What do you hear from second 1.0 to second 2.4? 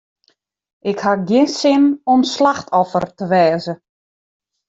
haw gjin sin om